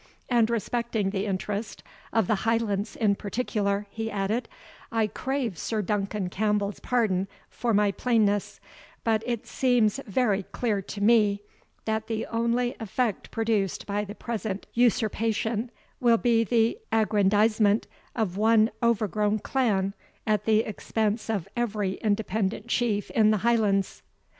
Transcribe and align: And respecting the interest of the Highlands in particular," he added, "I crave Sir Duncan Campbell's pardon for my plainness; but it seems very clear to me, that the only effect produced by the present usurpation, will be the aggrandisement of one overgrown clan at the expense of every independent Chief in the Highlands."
And 0.29 0.49
respecting 0.49 1.11
the 1.11 1.27
interest 1.27 1.83
of 2.11 2.25
the 2.25 2.37
Highlands 2.41 2.95
in 2.95 3.13
particular," 3.13 3.85
he 3.91 4.09
added, 4.09 4.49
"I 4.91 5.05
crave 5.05 5.59
Sir 5.59 5.83
Duncan 5.83 6.27
Campbell's 6.31 6.79
pardon 6.79 7.27
for 7.51 7.71
my 7.71 7.91
plainness; 7.91 8.59
but 9.03 9.21
it 9.27 9.45
seems 9.45 9.99
very 10.07 10.41
clear 10.41 10.81
to 10.81 11.01
me, 11.03 11.43
that 11.85 12.07
the 12.07 12.25
only 12.31 12.75
effect 12.79 13.29
produced 13.29 13.85
by 13.85 14.03
the 14.03 14.15
present 14.15 14.65
usurpation, 14.73 15.69
will 15.99 16.17
be 16.17 16.43
the 16.43 16.79
aggrandisement 16.91 17.85
of 18.15 18.37
one 18.37 18.71
overgrown 18.81 19.37
clan 19.37 19.93
at 20.25 20.45
the 20.45 20.61
expense 20.61 21.29
of 21.29 21.47
every 21.55 21.97
independent 21.97 22.65
Chief 22.69 23.11
in 23.11 23.29
the 23.29 23.37
Highlands." 23.45 24.01